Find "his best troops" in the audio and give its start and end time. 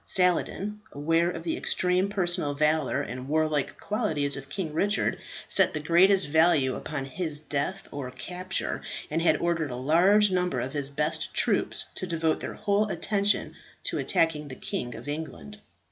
10.73-11.85